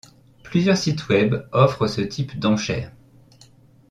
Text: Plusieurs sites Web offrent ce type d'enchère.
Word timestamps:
Plusieurs 0.41 0.77
sites 0.77 1.09
Web 1.09 1.45
offrent 1.51 1.85
ce 1.87 2.01
type 2.01 2.39
d'enchère. 2.39 2.91